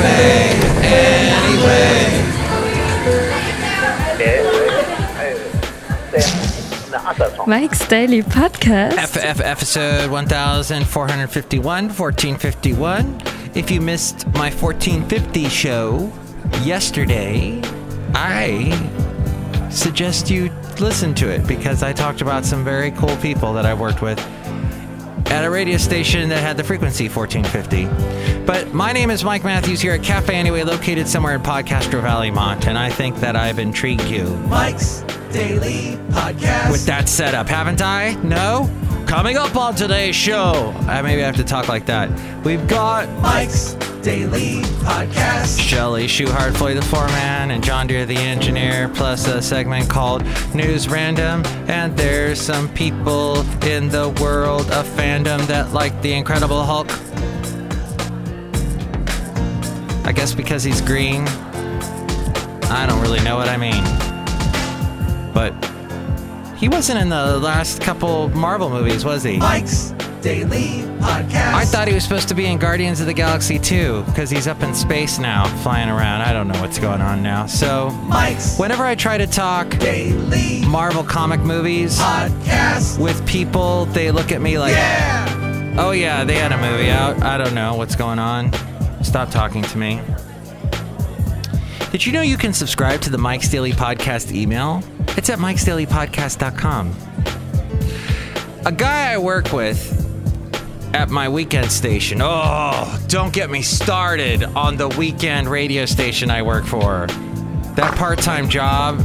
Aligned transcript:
cafe 0.00 0.56
anyway. 0.82 2.06
Mike's 7.46 7.86
Daily 7.88 8.22
Podcast. 8.22 8.94
FF 9.06 9.40
episode 9.40 10.10
1451, 10.10 11.84
1451. 11.88 13.20
If 13.54 13.70
you 13.70 13.80
missed 13.80 14.26
my 14.28 14.50
1450 14.50 15.48
show 15.48 16.12
yesterday, 16.62 17.60
I 18.14 18.70
suggest 19.70 20.30
you 20.30 20.50
listen 20.78 21.14
to 21.14 21.28
it 21.28 21.46
because 21.46 21.82
I 21.82 21.92
talked 21.92 22.20
about 22.22 22.44
some 22.44 22.64
very 22.64 22.90
cool 22.92 23.16
people 23.16 23.52
that 23.54 23.66
I 23.66 23.74
worked 23.74 24.02
with 24.02 24.18
at 25.30 25.44
a 25.44 25.50
radio 25.50 25.76
station 25.76 26.28
that 26.28 26.42
had 26.42 26.56
the 26.56 26.64
frequency 26.64 27.08
1450. 27.08 28.44
But 28.44 28.74
my 28.74 28.92
name 28.92 29.10
is 29.10 29.22
Mike 29.22 29.44
Matthews 29.44 29.80
here 29.80 29.92
at 29.92 30.02
Cafe 30.02 30.34
Anyway, 30.34 30.62
located 30.64 31.06
somewhere 31.06 31.34
in 31.34 31.42
Podcastro 31.42 32.02
Valley, 32.02 32.30
Mont, 32.30 32.66
and 32.66 32.76
I 32.76 32.90
think 32.90 33.16
that 33.16 33.36
I've 33.36 33.58
intrigued 33.58 34.04
you. 34.04 34.24
Mike's 34.48 35.02
Daily 35.32 35.96
Podcast. 36.10 36.72
with 36.72 36.84
that 36.86 37.08
setup, 37.08 37.48
haven't 37.48 37.80
I? 37.80 38.14
No? 38.24 38.68
Coming 39.10 39.36
up 39.36 39.56
on 39.56 39.74
today's 39.74 40.14
show, 40.14 40.72
uh, 40.88 41.02
maybe 41.02 41.20
I 41.20 41.26
have 41.26 41.34
to 41.34 41.42
talk 41.42 41.66
like 41.68 41.84
that. 41.86 42.08
We've 42.44 42.64
got 42.68 43.08
Mike's 43.20 43.74
Daily 44.02 44.62
Podcast. 44.84 45.60
Shelly 45.60 46.06
Schuhart, 46.06 46.56
Floyd 46.56 46.76
the 46.76 46.82
Foreman, 46.82 47.50
and 47.50 47.60
John 47.60 47.88
Deere 47.88 48.06
the 48.06 48.16
Engineer, 48.16 48.88
plus 48.88 49.26
a 49.26 49.42
segment 49.42 49.90
called 49.90 50.24
News 50.54 50.88
Random. 50.88 51.44
And 51.68 51.96
there's 51.96 52.40
some 52.40 52.72
people 52.72 53.40
in 53.64 53.88
the 53.88 54.10
world 54.20 54.70
of 54.70 54.86
fandom 54.86 55.44
that 55.48 55.72
like 55.72 56.00
the 56.02 56.12
Incredible 56.12 56.62
Hulk. 56.62 56.86
I 60.06 60.12
guess 60.12 60.32
because 60.34 60.62
he's 60.62 60.80
green. 60.80 61.26
I 62.70 62.86
don't 62.88 63.00
really 63.00 63.24
know 63.24 63.36
what 63.36 63.48
I 63.48 63.56
mean. 63.56 63.82
But 65.34 65.69
he 66.60 66.68
wasn't 66.68 66.98
in 67.00 67.08
the 67.08 67.38
last 67.38 67.80
couple 67.80 68.28
Marvel 68.30 68.68
movies, 68.70 69.04
was 69.04 69.22
he? 69.22 69.38
Mike's 69.38 69.92
Daily 70.20 70.82
Podcast. 71.00 71.54
I 71.54 71.64
thought 71.64 71.88
he 71.88 71.94
was 71.94 72.02
supposed 72.04 72.28
to 72.28 72.34
be 72.34 72.44
in 72.46 72.58
Guardians 72.58 73.00
of 73.00 73.06
the 73.06 73.14
Galaxy 73.14 73.58
2 73.58 74.02
because 74.04 74.28
he's 74.28 74.46
up 74.46 74.62
in 74.62 74.74
space 74.74 75.18
now, 75.18 75.46
flying 75.62 75.88
around. 75.88 76.20
I 76.20 76.34
don't 76.34 76.46
know 76.46 76.60
what's 76.60 76.78
going 76.78 77.00
on 77.00 77.22
now. 77.22 77.46
So, 77.46 77.88
Mike's 78.06 78.58
whenever 78.58 78.84
I 78.84 78.94
try 78.94 79.16
to 79.16 79.26
talk 79.26 79.70
Daily 79.78 80.62
Marvel 80.66 81.02
comic 81.02 81.40
movies 81.40 81.98
Podcast. 81.98 83.00
with 83.00 83.26
people, 83.26 83.86
they 83.86 84.10
look 84.10 84.30
at 84.30 84.42
me 84.42 84.58
like, 84.58 84.72
Yeah. 84.74 85.76
oh, 85.78 85.92
yeah, 85.92 86.24
they 86.24 86.34
had 86.36 86.52
a 86.52 86.58
movie 86.58 86.90
out. 86.90 87.22
I 87.22 87.38
don't 87.38 87.54
know 87.54 87.74
what's 87.74 87.96
going 87.96 88.18
on. 88.18 88.52
Stop 89.02 89.30
talking 89.30 89.62
to 89.62 89.78
me. 89.78 89.98
Did 91.90 92.04
you 92.04 92.12
know 92.12 92.20
you 92.22 92.36
can 92.36 92.52
subscribe 92.52 93.00
to 93.00 93.10
the 93.10 93.18
Mike's 93.18 93.48
Daily 93.48 93.72
Podcast 93.72 94.32
email? 94.32 94.82
It's 95.16 95.28
at 95.30 95.38
mikesdailypodcast.com. 95.38 96.94
A 98.66 98.72
guy 98.72 99.12
I 99.12 99.18
work 99.18 99.52
with 99.52 99.96
at 100.94 101.08
my 101.08 101.28
weekend 101.28 101.70
station. 101.70 102.20
Oh, 102.22 102.98
don't 103.08 103.32
get 103.32 103.50
me 103.50 103.62
started 103.62 104.44
on 104.44 104.76
the 104.76 104.88
weekend 104.88 105.48
radio 105.48 105.86
station 105.86 106.30
I 106.30 106.42
work 106.42 106.66
for. 106.66 107.06
That 107.76 107.94
part 107.96 108.18
time 108.18 108.48
job 108.48 109.00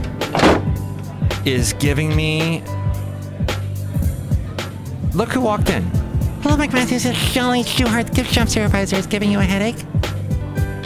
is 1.45 1.73
giving 1.73 2.15
me. 2.15 2.63
Look 5.13 5.29
who 5.29 5.41
walked 5.41 5.69
in. 5.69 5.83
Hello, 6.41 6.57
Mike 6.57 6.73
Matthews. 6.73 7.05
It's 7.05 7.17
Shelly 7.17 7.63
Schuhart, 7.63 8.13
gift 8.13 8.33
shop 8.33 8.49
supervisor. 8.49 8.97
Is 8.97 9.07
giving 9.07 9.31
you 9.31 9.39
a 9.39 9.43
headache. 9.43 9.83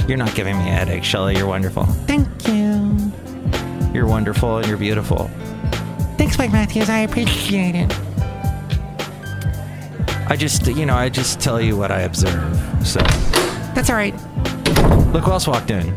You're 0.07 0.17
not 0.17 0.35
giving 0.35 0.57
me 0.57 0.69
a 0.69 0.73
headache, 0.73 1.03
Shelly. 1.03 1.37
You're 1.37 1.47
wonderful. 1.47 1.85
Thank 2.07 2.47
you. 2.47 2.68
You're 3.99 4.07
wonderful 4.07 4.59
and 4.59 4.65
you're 4.65 4.77
beautiful. 4.77 5.29
Thanks, 6.17 6.37
Mike 6.37 6.53
Matthews. 6.53 6.89
I 6.89 6.99
appreciate 6.99 7.75
it. 7.75 7.91
I 10.29 10.37
just, 10.37 10.65
you 10.67 10.85
know, 10.85 10.95
I 10.95 11.09
just 11.09 11.41
tell 11.41 11.59
you 11.59 11.75
what 11.75 11.91
I 11.91 12.03
observe. 12.03 12.57
So, 12.87 13.01
That's 13.75 13.89
all 13.89 13.97
right. 13.97 14.13
look 15.11 15.25
who 15.25 15.31
else 15.31 15.47
walked 15.47 15.69
in. 15.69 15.93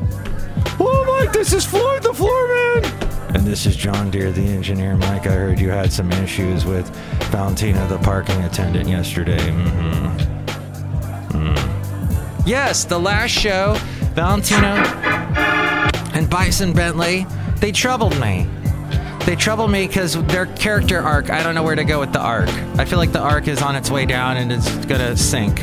Oh, 0.81 1.21
Mike, 1.21 1.33
this 1.33 1.53
is 1.53 1.65
Floyd 1.65 2.03
the 2.03 2.09
Floorman. 2.09 3.37
And 3.37 3.47
this 3.47 3.67
is 3.67 3.77
John 3.77 4.11
Deere, 4.11 4.33
the 4.33 4.49
engineer. 4.49 4.97
Mike, 4.97 5.29
I 5.29 5.35
heard 5.35 5.61
you 5.61 5.71
had 5.71 5.93
some 5.93 6.11
issues 6.11 6.65
with 6.65 6.91
Valentina, 7.31 7.87
the 7.87 7.99
parking 7.99 8.43
attendant, 8.43 8.89
yesterday. 8.89 9.39
Mm-hmm. 9.39 10.17
Mm. 11.39 12.47
Yes, 12.49 12.85
the 12.85 12.99
last 12.99 13.31
show, 13.31 13.77
Valentina 14.15 14.75
and 16.15 16.29
Bison 16.29 16.73
Bentley, 16.73 17.27
they 17.63 17.71
troubled 17.71 18.19
me. 18.21 18.49
They 19.25 19.37
troubled 19.37 19.71
me 19.71 19.87
because 19.87 20.21
their 20.25 20.47
character 20.47 20.99
arc, 20.99 21.31
I 21.31 21.45
don't 21.45 21.55
know 21.55 21.63
where 21.63 21.77
to 21.77 21.85
go 21.85 22.01
with 22.01 22.13
the 22.13 22.19
arc. 22.19 22.49
I 22.77 22.85
feel 22.85 22.99
like 22.99 23.13
the 23.13 23.21
arc 23.21 23.47
is 23.47 23.63
on 23.63 23.77
its 23.77 23.89
way 23.89 24.05
down 24.05 24.37
and 24.37 24.51
it's 24.51 24.69
gonna 24.87 25.17
sink. 25.17 25.61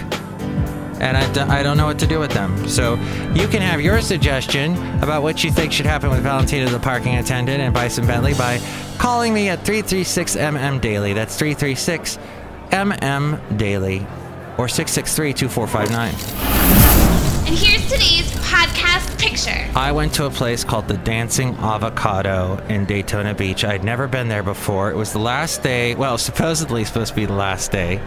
And 1.02 1.18
I, 1.18 1.34
d- 1.34 1.42
I 1.42 1.62
don't 1.62 1.76
know 1.76 1.88
what 1.88 2.00
to 2.00 2.08
do 2.08 2.18
with 2.18 2.32
them. 2.32 2.70
So 2.70 2.94
you 3.36 3.50
can 3.50 3.62
have 3.62 3.82
your 3.82 4.00
suggestion 4.00 4.78
about 5.04 5.24
what 5.24 5.44
you 5.44 5.52
think 5.52 5.74
should 5.74 5.86
happen 5.86 6.10
with 6.10 6.22
Valentina 6.22 6.70
the 6.70 6.80
parking 6.80 7.16
attendant 7.18 7.60
and 7.60 7.74
Bison 7.74 8.08
Bentley 8.08 8.34
by 8.34 8.62
calling 8.98 9.34
me 9.34 9.50
at 9.50 9.60
336MM 9.66 10.80
Daily. 10.80 11.12
That's 11.12 11.36
336 11.38 12.18
MM 12.72 13.58
Daily 13.58 14.08
or 14.58 14.70
663 14.70 15.34
2459. 15.34 16.89
And 17.50 17.58
here's 17.58 17.82
today's 17.90 18.32
podcast 18.46 19.20
picture. 19.20 19.68
I 19.76 19.92
went 19.92 20.14
to 20.14 20.28
a 20.28 20.30
place 20.30 20.64
called 20.64 20.88
the 20.88 20.98
Dancing 20.98 21.56
Avocado 21.56 22.64
in 22.70 22.86
Daytona 22.86 23.34
Beach. 23.34 23.66
I'd 23.66 23.84
never 23.84 24.08
been 24.08 24.28
there 24.28 24.44
before. 24.44 24.92
It 24.92 24.96
was 24.96 25.14
the 25.14 25.20
last 25.20 25.64
day, 25.64 25.96
well, 25.96 26.20
supposedly 26.20 26.86
supposed 26.86 27.10
to 27.10 27.16
be 27.16 27.26
the 27.26 27.34
last 27.34 27.72
day 27.72 28.00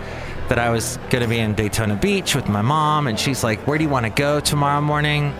that 0.49 0.61
I 0.61 0.71
was 0.71 0.97
going 1.11 1.23
to 1.23 1.29
be 1.29 1.41
in 1.41 1.57
Daytona 1.57 1.97
Beach 1.97 2.37
with 2.37 2.49
my 2.49 2.63
mom. 2.63 3.09
And 3.09 3.19
she's 3.19 3.43
like, 3.43 3.67
Where 3.67 3.77
do 3.77 3.83
you 3.83 3.91
want 3.91 4.07
to 4.07 4.11
go 4.11 4.39
tomorrow 4.39 4.81
morning? 4.81 5.35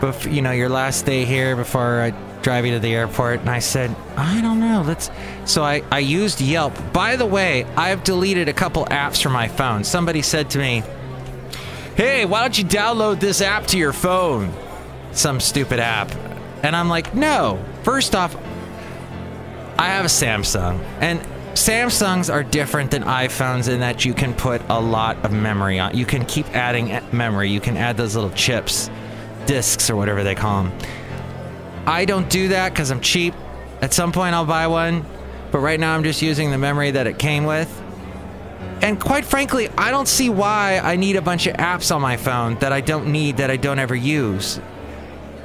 Bef- 0.00 0.30
you 0.30 0.42
know, 0.42 0.52
your 0.52 0.68
last 0.68 1.06
day 1.06 1.24
here 1.24 1.56
before 1.56 2.02
I 2.02 2.10
drive 2.42 2.66
you 2.66 2.72
to 2.72 2.78
the 2.78 2.92
airport. 2.94 3.40
And 3.40 3.48
I 3.48 3.60
said, 3.60 3.96
I 4.18 4.42
don't 4.42 4.60
know. 4.60 4.84
Let's. 4.86 5.10
So 5.46 5.64
I, 5.64 5.82
I 5.90 6.00
used 6.00 6.42
Yelp. 6.42 6.74
By 6.92 7.16
the 7.16 7.24
way, 7.24 7.64
I've 7.74 8.04
deleted 8.04 8.50
a 8.50 8.52
couple 8.52 8.84
apps 8.84 9.22
from 9.22 9.32
my 9.32 9.48
phone. 9.48 9.82
Somebody 9.82 10.20
said 10.20 10.50
to 10.50 10.58
me, 10.58 10.82
hey, 11.96 12.24
why 12.24 12.42
don't 12.42 12.58
you 12.58 12.64
download 12.64 13.20
this 13.20 13.40
app 13.40 13.66
to 13.68 13.78
your 13.78 13.92
phone? 13.92 14.52
Some 15.12 15.40
stupid 15.40 15.78
app. 15.78 16.10
And 16.62 16.74
I'm 16.74 16.88
like, 16.88 17.14
no. 17.14 17.62
First 17.82 18.14
off, 18.14 18.36
I 19.78 19.88
have 19.88 20.04
a 20.04 20.08
Samsung. 20.08 20.80
And 21.00 21.20
Samsungs 21.54 22.32
are 22.32 22.42
different 22.42 22.90
than 22.90 23.04
iPhones 23.04 23.68
in 23.68 23.80
that 23.80 24.04
you 24.04 24.12
can 24.12 24.34
put 24.34 24.60
a 24.68 24.80
lot 24.80 25.24
of 25.24 25.32
memory 25.32 25.78
on. 25.78 25.96
You 25.96 26.04
can 26.04 26.24
keep 26.24 26.46
adding 26.54 27.00
memory. 27.12 27.50
You 27.50 27.60
can 27.60 27.76
add 27.76 27.96
those 27.96 28.14
little 28.14 28.30
chips, 28.30 28.90
discs, 29.46 29.88
or 29.88 29.96
whatever 29.96 30.24
they 30.24 30.34
call 30.34 30.64
them. 30.64 30.78
I 31.86 32.06
don't 32.06 32.28
do 32.28 32.48
that 32.48 32.72
because 32.72 32.90
I'm 32.90 33.00
cheap. 33.00 33.34
At 33.82 33.92
some 33.92 34.10
point, 34.10 34.34
I'll 34.34 34.46
buy 34.46 34.66
one. 34.66 35.04
But 35.52 35.58
right 35.60 35.78
now, 35.78 35.94
I'm 35.94 36.02
just 36.02 36.22
using 36.22 36.50
the 36.50 36.58
memory 36.58 36.90
that 36.92 37.06
it 37.06 37.18
came 37.18 37.44
with. 37.44 37.83
And 38.84 39.00
quite 39.00 39.24
frankly, 39.24 39.70
I 39.78 39.90
don't 39.90 40.06
see 40.06 40.28
why 40.28 40.78
I 40.78 40.96
need 40.96 41.16
a 41.16 41.22
bunch 41.22 41.46
of 41.46 41.56
apps 41.56 41.92
on 41.92 42.02
my 42.02 42.18
phone 42.18 42.56
that 42.56 42.70
I 42.70 42.82
don't 42.82 43.06
need, 43.06 43.38
that 43.38 43.50
I 43.50 43.56
don't 43.56 43.78
ever 43.78 43.94
use. 43.94 44.60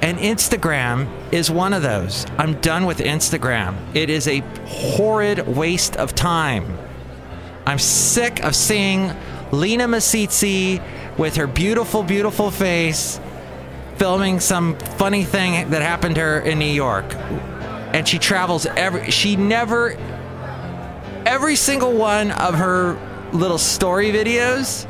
And 0.02 0.18
Instagram 0.18 1.08
is 1.32 1.50
one 1.50 1.72
of 1.72 1.80
those. 1.80 2.26
I'm 2.36 2.60
done 2.60 2.84
with 2.84 2.98
Instagram. 2.98 3.78
It 3.94 4.10
is 4.10 4.28
a 4.28 4.40
horrid 4.66 5.48
waste 5.48 5.96
of 5.96 6.14
time. 6.14 6.76
I'm 7.64 7.78
sick 7.78 8.44
of 8.44 8.54
seeing 8.54 9.10
Lena 9.52 9.88
Masitsi 9.88 10.82
with 11.16 11.36
her 11.36 11.46
beautiful, 11.46 12.02
beautiful 12.02 12.50
face 12.50 13.18
filming 13.96 14.40
some 14.40 14.76
funny 14.76 15.24
thing 15.24 15.70
that 15.70 15.80
happened 15.80 16.16
to 16.16 16.20
her 16.20 16.40
in 16.40 16.58
New 16.58 16.66
York. 16.66 17.14
And 17.94 18.06
she 18.06 18.18
travels 18.18 18.66
every, 18.66 19.10
she 19.10 19.36
never, 19.36 19.96
every 21.24 21.56
single 21.56 21.94
one 21.94 22.32
of 22.32 22.56
her 22.56 22.98
little 23.32 23.58
story 23.58 24.10
videos, 24.10 24.86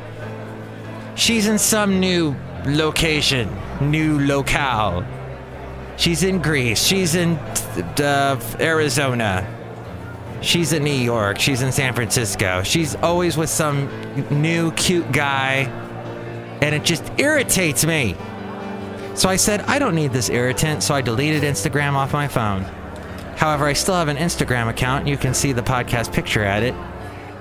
she's 1.16 1.46
in 1.46 1.58
some 1.58 2.00
new 2.00 2.36
location, 2.66 3.48
new 3.80 4.20
locale. 4.20 5.04
She's 5.96 6.22
in 6.22 6.40
Greece. 6.40 6.82
She's 6.82 7.14
in 7.14 7.36
uh, 7.36 8.40
Arizona. 8.58 9.46
She's 10.40 10.72
in 10.72 10.82
New 10.82 10.90
York. 10.90 11.38
She's 11.38 11.60
in 11.60 11.72
San 11.72 11.92
Francisco. 11.92 12.62
She's 12.62 12.94
always 12.96 13.36
with 13.36 13.50
some 13.50 13.90
new 14.30 14.72
cute 14.72 15.12
guy. 15.12 15.68
And 16.62 16.74
it 16.74 16.84
just 16.84 17.04
irritates 17.18 17.84
me. 17.84 18.16
So 19.14 19.28
I 19.28 19.36
said, 19.36 19.60
I 19.62 19.78
don't 19.78 19.94
need 19.94 20.12
this 20.12 20.30
irritant. 20.30 20.82
So 20.82 20.94
I 20.94 21.02
deleted 21.02 21.42
Instagram 21.42 21.92
off 21.92 22.14
my 22.14 22.28
phone. 22.28 22.62
However, 23.36 23.66
I 23.66 23.74
still 23.74 23.94
have 23.94 24.08
an 24.08 24.16
Instagram 24.16 24.68
account. 24.68 25.06
You 25.06 25.18
can 25.18 25.34
see 25.34 25.52
the 25.52 25.62
podcast 25.62 26.12
picture 26.12 26.44
at 26.44 26.62
it 26.62 26.74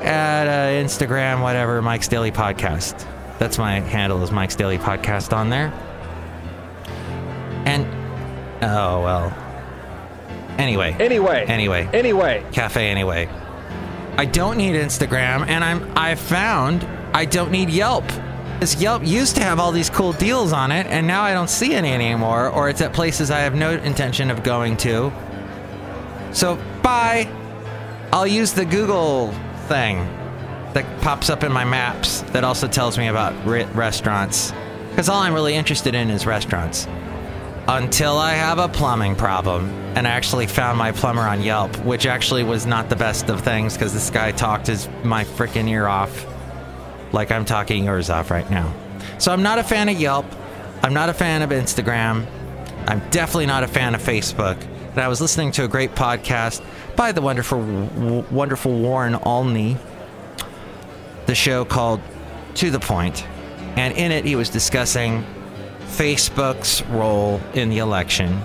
at 0.01 0.48
uh, 0.48 0.84
Instagram, 0.84 1.42
whatever, 1.42 1.81
Mike's 1.81 2.07
Daily 2.07 2.31
Podcast. 2.31 3.06
That's 3.38 3.57
my 3.57 3.80
handle 3.80 4.22
is 4.24 4.31
Mike's 4.31 4.56
Daily 4.56 4.78
Podcast 4.78 5.36
on 5.36 5.50
there. 5.50 5.74
And 7.66 7.86
oh 8.63 9.01
well. 9.01 9.34
Anyway. 10.57 10.94
Anyway. 11.00 11.46
Anyway. 11.48 11.90
Anyway. 11.94 12.46
Cafe 12.51 12.90
anyway. 12.90 13.30
I 14.18 14.25
don't 14.25 14.57
need 14.57 14.75
Instagram 14.75 15.48
and 15.48 15.63
I'm 15.63 15.90
I 15.98 16.16
found 16.16 16.84
I 17.13 17.24
don't 17.24 17.51
need 17.51 17.69
Yelp. 17.69 18.04
This 18.60 18.75
Yelp 18.81 19.06
used 19.06 19.38
to 19.38 19.44
have 19.44 19.57
all 19.60 19.72
these 19.72 19.90
cool 19.90 20.12
deals 20.12 20.51
on 20.51 20.74
it 20.74 20.86
and 20.88 21.07
now 21.07 21.24
I 21.24 21.34
don't 21.34 21.50
see 21.50 21.74
any 21.74 21.94
anymore 21.94 22.50
or 22.50 22.69
it's 22.69 22.81
at 22.81 22.92
places 22.92 23.31
I 23.31 23.40
have 23.40 23.56
no 23.56 23.72
intention 23.72 24.30
of 24.30 24.44
going 24.44 24.75
to. 24.78 25.13
So, 26.34 26.57
bye. 26.84 27.30
I'll 28.12 28.28
use 28.28 28.54
the 28.54 28.66
Google 28.66 29.34
thing 29.69 30.00
that 30.74 30.86
pops 31.01 31.30
up 31.30 31.44
in 31.44 31.51
my 31.51 31.63
maps 31.63 32.21
that 32.33 32.44
also 32.44 32.68
tells 32.68 32.98
me 32.98 33.07
about 33.07 33.33
re- 33.45 33.66
restaurants. 33.74 34.51
Because 34.89 35.07
all 35.07 35.21
I'm 35.21 35.33
really 35.33 35.56
interested 35.56 35.95
in 35.95 36.10
is 36.10 36.25
restaurants. 36.25 36.88
Until 37.68 38.18
I 38.18 38.33
have 38.33 38.60
a 38.60 38.68
plumbing 38.68 39.16
problem. 39.16 39.69
And 39.95 40.07
I 40.07 40.12
actually 40.12 40.48
found 40.48 40.77
my 40.77 40.92
plumber 40.92 41.21
on 41.21 41.42
Yelp, 41.42 41.75
which 41.86 42.06
actually 42.06 42.44
was 42.44 42.66
not 42.66 42.89
the 42.89 42.95
best 42.95 43.30
of 43.30 43.42
things 43.42 43.74
because 43.74 43.94
this 43.94 44.10
guy 44.10 44.31
talked 44.31 44.68
his 44.68 44.88
my 45.04 45.24
freaking 45.24 45.69
ear 45.69 45.88
off 45.88 46.25
like 47.12 47.31
I'm 47.31 47.45
talking 47.45 47.86
yours 47.86 48.10
off 48.10 48.31
right 48.31 48.50
now. 48.50 48.74
So 49.18 49.31
I'm 49.31 49.44
not 49.44 49.60
a 49.60 49.63
fan 49.63 49.89
of 49.89 50.00
Yelp. 50.00 50.25
I'm 50.83 50.94
not 50.94 51.10
a 51.10 51.13
fan 51.13 51.42
of 51.42 51.50
Instagram. 51.50 52.25
I'm 52.88 53.01
definitely 53.10 53.48
not 53.48 53.63
a 53.63 53.68
fan 53.68 53.95
of 53.95 54.01
Facebook. 54.01 54.57
And 54.91 55.00
I 55.00 55.07
was 55.07 55.21
listening 55.21 55.51
to 55.53 55.63
a 55.63 55.68
great 55.68 55.95
podcast 55.95 56.63
by 56.95 57.12
the 57.12 57.21
wonderful, 57.21 57.62
w- 57.62 58.25
wonderful 58.31 58.77
Warren 58.77 59.15
Olney, 59.24 59.77
the 61.27 61.36
show 61.36 61.63
called 61.63 62.01
To 62.56 62.71
the 62.71 62.80
Point. 62.80 63.25
And 63.77 63.95
in 63.95 64.12
it, 64.12 64.25
he 64.25 64.36
was 64.36 64.50
discussing 64.50 65.24
Facebook's 65.86 66.83
role 66.88 67.39
in 67.53 67.69
the 67.69 67.77
election 67.77 68.41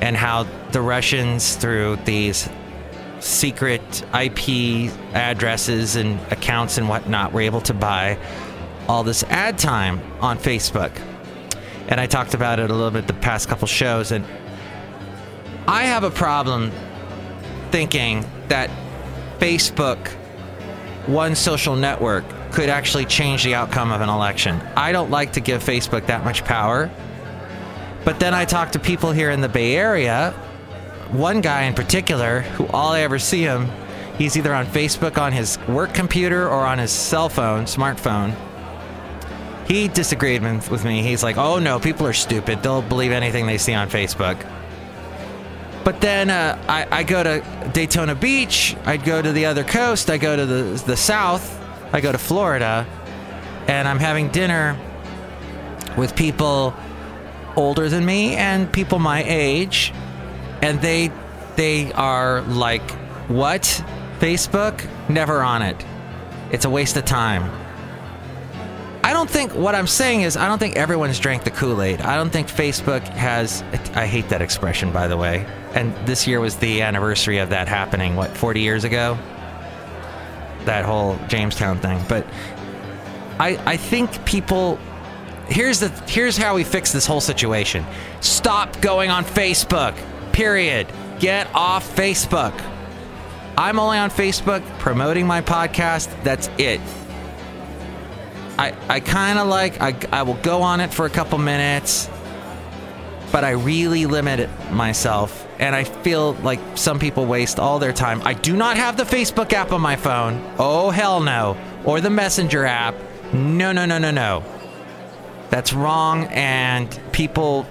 and 0.00 0.16
how 0.16 0.44
the 0.72 0.80
Russians, 0.80 1.56
through 1.56 1.96
these 2.04 2.48
secret 3.20 4.02
IP 4.18 4.90
addresses 5.12 5.96
and 5.96 6.18
accounts 6.32 6.78
and 6.78 6.88
whatnot, 6.88 7.32
were 7.32 7.42
able 7.42 7.60
to 7.60 7.74
buy 7.74 8.18
all 8.88 9.04
this 9.04 9.22
ad 9.24 9.58
time 9.58 10.00
on 10.20 10.38
Facebook. 10.38 10.90
And 11.88 12.00
I 12.00 12.06
talked 12.06 12.34
about 12.34 12.60
it 12.60 12.70
a 12.70 12.74
little 12.74 12.90
bit 12.90 13.06
the 13.06 13.12
past 13.12 13.48
couple 13.48 13.68
shows. 13.68 14.10
And 14.10 14.24
I 15.70 15.84
have 15.84 16.02
a 16.02 16.10
problem 16.10 16.72
thinking 17.70 18.26
that 18.48 18.70
Facebook, 19.38 20.08
one 21.06 21.36
social 21.36 21.76
network, 21.76 22.24
could 22.50 22.68
actually 22.68 23.04
change 23.04 23.44
the 23.44 23.54
outcome 23.54 23.92
of 23.92 24.00
an 24.00 24.08
election. 24.08 24.60
I 24.76 24.90
don't 24.90 25.12
like 25.12 25.34
to 25.34 25.40
give 25.40 25.62
Facebook 25.62 26.06
that 26.06 26.24
much 26.24 26.44
power. 26.44 26.90
But 28.04 28.18
then 28.18 28.34
I 28.34 28.46
talk 28.46 28.72
to 28.72 28.80
people 28.80 29.12
here 29.12 29.30
in 29.30 29.42
the 29.42 29.48
Bay 29.48 29.76
Area, 29.76 30.32
one 31.12 31.40
guy 31.40 31.62
in 31.62 31.74
particular, 31.74 32.40
who 32.40 32.66
all 32.66 32.90
I 32.90 33.02
ever 33.02 33.20
see 33.20 33.42
him, 33.42 33.70
he's 34.18 34.36
either 34.36 34.52
on 34.52 34.66
Facebook 34.66 35.18
on 35.18 35.30
his 35.30 35.56
work 35.68 35.94
computer 35.94 36.48
or 36.48 36.66
on 36.66 36.78
his 36.78 36.90
cell 36.90 37.28
phone, 37.28 37.66
smartphone. 37.66 38.34
He 39.68 39.86
disagreed 39.86 40.42
with 40.42 40.84
me. 40.84 41.02
He's 41.02 41.22
like, 41.22 41.36
oh 41.36 41.60
no, 41.60 41.78
people 41.78 42.08
are 42.08 42.12
stupid. 42.12 42.60
They'll 42.60 42.82
believe 42.82 43.12
anything 43.12 43.46
they 43.46 43.56
see 43.56 43.74
on 43.74 43.88
Facebook. 43.88 44.44
But 45.90 46.00
then 46.00 46.30
uh, 46.30 46.56
I, 46.68 46.98
I 46.98 47.02
go 47.02 47.20
to 47.20 47.70
Daytona 47.72 48.14
Beach. 48.14 48.76
I'd 48.84 49.02
go 49.02 49.20
to 49.20 49.32
the 49.32 49.46
other 49.46 49.64
coast. 49.64 50.08
I 50.08 50.18
go 50.18 50.36
to 50.36 50.46
the, 50.46 50.80
the 50.86 50.96
south. 50.96 51.60
I 51.92 52.00
go 52.00 52.12
to 52.12 52.16
Florida. 52.16 52.86
And 53.66 53.88
I'm 53.88 53.98
having 53.98 54.28
dinner 54.28 54.78
with 55.98 56.14
people 56.14 56.76
older 57.56 57.88
than 57.88 58.06
me 58.06 58.36
and 58.36 58.72
people 58.72 59.00
my 59.00 59.24
age. 59.26 59.92
And 60.62 60.80
they 60.80 61.10
they 61.56 61.92
are 61.94 62.42
like, 62.42 62.88
what? 63.26 63.62
Facebook? 64.20 64.88
Never 65.08 65.42
on 65.42 65.62
it. 65.62 65.84
It's 66.52 66.66
a 66.66 66.70
waste 66.70 66.96
of 66.98 67.04
time. 67.04 67.50
I 69.20 69.22
don't 69.22 69.30
think 69.30 69.52
what 69.54 69.74
I'm 69.74 69.86
saying 69.86 70.22
is 70.22 70.38
I 70.38 70.48
don't 70.48 70.58
think 70.58 70.76
everyone's 70.76 71.18
drank 71.18 71.44
the 71.44 71.50
Kool-Aid. 71.50 72.00
I 72.00 72.16
don't 72.16 72.30
think 72.30 72.48
Facebook 72.48 73.06
has 73.08 73.60
I 73.94 74.06
hate 74.06 74.30
that 74.30 74.40
expression 74.40 74.92
by 74.92 75.08
the 75.08 75.16
way. 75.18 75.44
And 75.74 75.94
this 76.06 76.26
year 76.26 76.40
was 76.40 76.56
the 76.56 76.80
anniversary 76.80 77.36
of 77.36 77.50
that 77.50 77.68
happening, 77.68 78.16
what, 78.16 78.34
40 78.34 78.62
years 78.62 78.84
ago? 78.84 79.18
That 80.64 80.86
whole 80.86 81.18
Jamestown 81.28 81.80
thing. 81.80 82.02
But 82.08 82.26
I 83.38 83.60
I 83.66 83.76
think 83.76 84.24
people 84.24 84.78
here's 85.48 85.80
the 85.80 85.90
here's 86.06 86.38
how 86.38 86.54
we 86.54 86.64
fix 86.64 86.90
this 86.90 87.04
whole 87.04 87.20
situation. 87.20 87.84
Stop 88.22 88.80
going 88.80 89.10
on 89.10 89.26
Facebook. 89.26 89.94
Period. 90.32 90.86
Get 91.18 91.46
off 91.54 91.94
Facebook. 91.94 92.58
I'm 93.58 93.78
only 93.78 93.98
on 93.98 94.08
Facebook 94.08 94.66
promoting 94.78 95.26
my 95.26 95.42
podcast. 95.42 96.08
That's 96.24 96.48
it. 96.56 96.80
I, 98.60 98.74
I 98.90 99.00
kind 99.00 99.38
of 99.38 99.48
like, 99.48 99.80
I, 99.80 99.96
I 100.12 100.22
will 100.22 100.34
go 100.34 100.60
on 100.60 100.80
it 100.80 100.92
for 100.92 101.06
a 101.06 101.10
couple 101.10 101.38
minutes, 101.38 102.10
but 103.32 103.42
I 103.42 103.52
really 103.52 104.04
limit 104.04 104.38
it 104.38 104.50
myself. 104.70 105.48
And 105.58 105.74
I 105.74 105.84
feel 105.84 106.34
like 106.34 106.60
some 106.74 106.98
people 106.98 107.24
waste 107.24 107.58
all 107.58 107.78
their 107.78 107.94
time. 107.94 108.20
I 108.22 108.34
do 108.34 108.54
not 108.54 108.76
have 108.76 108.98
the 108.98 109.04
Facebook 109.04 109.54
app 109.54 109.72
on 109.72 109.80
my 109.80 109.96
phone. 109.96 110.44
Oh, 110.58 110.90
hell 110.90 111.20
no. 111.20 111.56
Or 111.86 112.02
the 112.02 112.10
Messenger 112.10 112.66
app. 112.66 112.94
No, 113.32 113.72
no, 113.72 113.86
no, 113.86 113.96
no, 113.96 114.10
no. 114.10 114.44
That's 115.48 115.72
wrong. 115.72 116.24
And 116.26 117.00
people, 117.12 117.66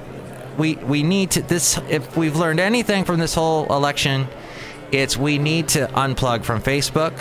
we, 0.57 0.77
we 0.77 1.03
need 1.03 1.29
to, 1.31 1.43
this, 1.43 1.77
if 1.87 2.17
we've 2.17 2.35
learned 2.35 2.59
anything 2.59 3.05
from 3.05 3.19
this 3.19 3.35
whole 3.35 3.71
election, 3.71 4.27
it's 4.91 5.15
we 5.15 5.37
need 5.37 5.67
to 5.69 5.85
unplug 5.89 6.45
from 6.45 6.63
Facebook. 6.63 7.13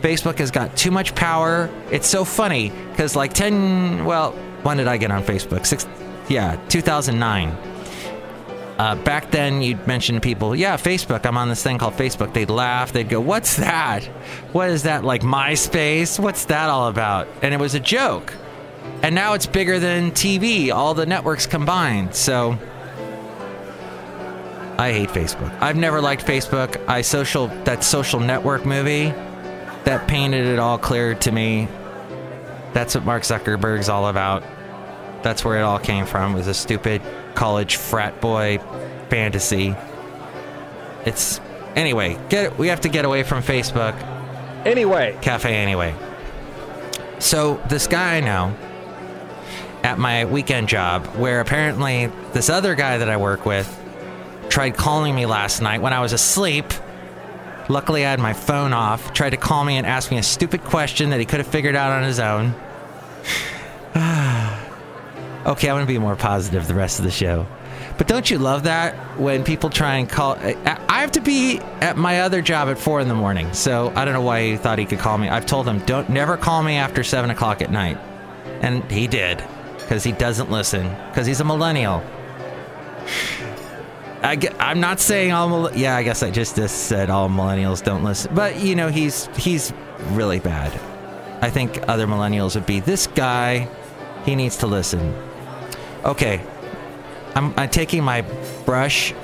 Facebook 0.00 0.38
has 0.38 0.50
got 0.50 0.76
too 0.76 0.90
much 0.90 1.14
power. 1.14 1.70
It's 1.90 2.06
so 2.06 2.24
funny 2.24 2.70
because 2.90 3.16
like 3.16 3.32
10, 3.32 4.04
well, 4.04 4.32
when 4.62 4.76
did 4.76 4.88
I 4.88 4.96
get 4.96 5.10
on 5.10 5.22
Facebook? 5.22 5.66
Six, 5.66 5.86
yeah, 6.28 6.60
2009. 6.68 7.56
Uh, 8.78 8.94
back 8.94 9.32
then, 9.32 9.60
you'd 9.60 9.84
mention 9.88 10.14
to 10.14 10.20
people, 10.20 10.54
yeah, 10.54 10.76
Facebook, 10.76 11.26
I'm 11.26 11.36
on 11.36 11.48
this 11.48 11.62
thing 11.64 11.78
called 11.78 11.94
Facebook. 11.94 12.32
They'd 12.32 12.48
laugh. 12.48 12.92
They'd 12.92 13.08
go, 13.08 13.20
what's 13.20 13.56
that? 13.56 14.04
What 14.52 14.70
is 14.70 14.84
that? 14.84 15.02
Like 15.02 15.22
MySpace? 15.22 16.18
What's 16.18 16.44
that 16.44 16.70
all 16.70 16.86
about? 16.86 17.26
And 17.42 17.52
it 17.52 17.58
was 17.58 17.74
a 17.74 17.80
joke. 17.80 18.32
And 19.02 19.16
now 19.16 19.34
it's 19.34 19.46
bigger 19.46 19.80
than 19.80 20.12
TV, 20.12 20.72
all 20.72 20.94
the 20.94 21.06
networks 21.06 21.46
combined. 21.46 22.14
So 22.14 22.56
I 24.78 24.92
hate 24.92 25.08
Facebook. 25.08 25.56
I've 25.60 25.76
never 25.76 26.00
liked 26.00 26.24
Facebook. 26.24 26.80
I 26.86 27.02
social 27.02 27.48
that 27.64 27.82
social 27.82 28.20
network 28.20 28.64
movie 28.64 29.12
that 29.88 30.06
painted 30.06 30.44
it 30.44 30.58
all 30.58 30.76
clear 30.76 31.14
to 31.14 31.32
me. 31.32 31.66
That's 32.74 32.94
what 32.94 33.06
Mark 33.06 33.22
Zuckerberg's 33.22 33.88
all 33.88 34.08
about. 34.08 34.42
That's 35.22 35.42
where 35.42 35.56
it 35.56 35.62
all 35.62 35.78
came 35.78 36.04
from. 36.04 36.34
Was 36.34 36.46
a 36.46 36.52
stupid 36.52 37.00
college 37.34 37.76
frat 37.76 38.20
boy 38.20 38.58
fantasy. 39.08 39.74
It's 41.06 41.40
anyway. 41.74 42.18
Get 42.28 42.58
we 42.58 42.68
have 42.68 42.82
to 42.82 42.90
get 42.90 43.06
away 43.06 43.22
from 43.22 43.42
Facebook. 43.42 43.94
Anyway. 44.66 45.16
Cafe 45.22 45.54
anyway. 45.54 45.94
So 47.18 47.54
this 47.70 47.86
guy 47.86 48.18
I 48.18 48.20
know 48.20 48.54
at 49.82 49.98
my 49.98 50.26
weekend 50.26 50.68
job, 50.68 51.06
where 51.16 51.40
apparently 51.40 52.12
this 52.34 52.50
other 52.50 52.74
guy 52.74 52.98
that 52.98 53.08
I 53.08 53.16
work 53.16 53.46
with 53.46 53.66
tried 54.50 54.76
calling 54.76 55.14
me 55.14 55.24
last 55.24 55.62
night 55.62 55.80
when 55.80 55.94
I 55.94 56.00
was 56.00 56.12
asleep. 56.12 56.74
Luckily, 57.68 58.04
I 58.06 58.10
had 58.10 58.20
my 58.20 58.32
phone 58.32 58.72
off. 58.72 59.12
Tried 59.12 59.30
to 59.30 59.36
call 59.36 59.64
me 59.64 59.76
and 59.76 59.86
ask 59.86 60.10
me 60.10 60.18
a 60.18 60.22
stupid 60.22 60.64
question 60.64 61.10
that 61.10 61.20
he 61.20 61.26
could 61.26 61.38
have 61.38 61.46
figured 61.46 61.76
out 61.76 61.92
on 61.92 62.02
his 62.02 62.18
own. 62.18 62.54
okay, 65.46 65.68
I'm 65.68 65.76
going 65.76 65.86
to 65.86 65.92
be 65.92 65.98
more 65.98 66.16
positive 66.16 66.66
the 66.66 66.74
rest 66.74 66.98
of 66.98 67.04
the 67.04 67.10
show. 67.10 67.46
But 67.98 68.06
don't 68.06 68.30
you 68.30 68.38
love 68.38 68.62
that 68.62 68.94
when 69.18 69.42
people 69.42 69.70
try 69.70 69.96
and 69.96 70.08
call? 70.08 70.36
I 70.36 71.00
have 71.00 71.12
to 71.12 71.20
be 71.20 71.58
at 71.80 71.96
my 71.96 72.20
other 72.20 72.40
job 72.40 72.68
at 72.68 72.78
four 72.78 73.00
in 73.00 73.08
the 73.08 73.14
morning, 73.14 73.52
so 73.52 73.92
I 73.96 74.04
don't 74.04 74.14
know 74.14 74.22
why 74.22 74.50
he 74.50 74.56
thought 74.56 74.78
he 74.78 74.84
could 74.84 75.00
call 75.00 75.18
me. 75.18 75.28
I've 75.28 75.46
told 75.46 75.66
him 75.66 75.80
don't 75.80 76.08
never 76.08 76.36
call 76.36 76.62
me 76.62 76.76
after 76.76 77.02
seven 77.02 77.30
o'clock 77.30 77.60
at 77.60 77.72
night, 77.72 77.98
and 78.62 78.88
he 78.90 79.08
did 79.08 79.42
because 79.78 80.04
he 80.04 80.12
doesn't 80.12 80.48
listen 80.48 80.88
because 81.08 81.26
he's 81.26 81.40
a 81.40 81.44
millennial. 81.44 82.04
I, 84.22 84.38
am 84.58 84.80
not 84.80 85.00
saying 85.00 85.32
all. 85.32 85.72
Yeah, 85.72 85.96
I 85.96 86.02
guess 86.02 86.22
I 86.22 86.30
just, 86.30 86.56
just 86.56 86.84
said 86.84 87.08
all 87.10 87.28
millennials 87.28 87.82
don't 87.82 88.02
listen. 88.02 88.34
But 88.34 88.58
you 88.60 88.74
know, 88.74 88.88
he's 88.88 89.26
he's 89.36 89.72
really 90.10 90.40
bad. 90.40 90.72
I 91.40 91.50
think 91.50 91.88
other 91.88 92.06
millennials 92.06 92.54
would 92.56 92.66
be 92.66 92.80
this 92.80 93.06
guy. 93.06 93.68
He 94.24 94.34
needs 94.34 94.56
to 94.58 94.66
listen. 94.66 95.14
Okay, 96.04 96.44
I'm, 97.34 97.54
I'm 97.56 97.70
taking 97.70 98.02
my 98.02 98.22
brush. 98.64 99.14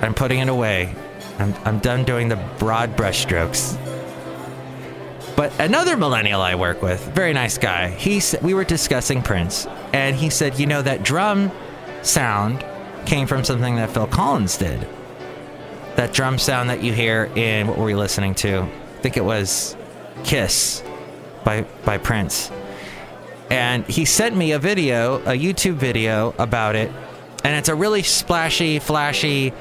I'm 0.00 0.14
putting 0.14 0.38
it 0.38 0.48
away. 0.48 0.94
I'm 1.38 1.54
I'm 1.64 1.78
done 1.80 2.04
doing 2.04 2.28
the 2.28 2.36
broad 2.58 2.96
brush 2.96 3.22
strokes. 3.22 3.76
But 5.36 5.58
another 5.58 5.96
millennial 5.96 6.40
I 6.40 6.54
work 6.54 6.80
with, 6.80 7.00
very 7.12 7.32
nice 7.32 7.58
guy, 7.58 7.88
he 7.88 8.22
we 8.40 8.54
were 8.54 8.62
discussing 8.62 9.20
Prince, 9.20 9.66
and 9.92 10.14
he 10.14 10.30
said, 10.30 10.60
you 10.60 10.66
know, 10.66 10.80
that 10.82 11.02
drum 11.02 11.50
sound 12.02 12.64
came 13.06 13.26
from 13.26 13.44
something 13.44 13.76
that 13.76 13.90
Phil 13.90 14.06
Collins 14.06 14.56
did. 14.56 14.86
That 15.96 16.12
drum 16.12 16.38
sound 16.38 16.70
that 16.70 16.82
you 16.82 16.92
hear 16.92 17.30
in 17.36 17.68
what 17.68 17.78
were 17.78 17.84
we 17.84 17.94
listening 17.94 18.34
to? 18.36 18.62
I 18.62 19.00
think 19.00 19.16
it 19.16 19.24
was 19.24 19.76
Kiss 20.24 20.82
by 21.44 21.62
by 21.84 21.98
Prince. 21.98 22.50
And 23.50 23.84
he 23.86 24.04
sent 24.04 24.34
me 24.36 24.52
a 24.52 24.58
video, 24.58 25.16
a 25.18 25.38
YouTube 25.38 25.74
video 25.74 26.34
about 26.38 26.76
it, 26.76 26.90
and 27.44 27.54
it's 27.54 27.68
a 27.68 27.74
really 27.74 28.02
splashy, 28.02 28.78
flashy 28.78 29.52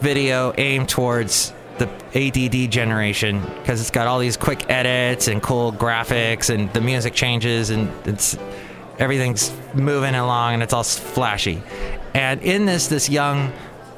video 0.00 0.52
aimed 0.56 0.88
towards 0.88 1.52
the 1.78 1.86
ADD 2.14 2.70
generation 2.70 3.40
because 3.40 3.80
it's 3.80 3.90
got 3.90 4.06
all 4.06 4.18
these 4.18 4.36
quick 4.36 4.68
edits 4.70 5.28
and 5.28 5.42
cool 5.42 5.72
graphics 5.72 6.52
and 6.52 6.72
the 6.72 6.80
music 6.80 7.14
changes 7.14 7.70
and 7.70 7.90
it's 8.06 8.36
everything's 8.98 9.52
moving 9.74 10.14
along 10.14 10.54
and 10.54 10.62
it's 10.62 10.72
all 10.72 10.84
flashy. 10.84 11.62
And 12.14 12.42
in 12.42 12.66
this, 12.66 12.88
this 12.88 13.08
young 13.08 13.52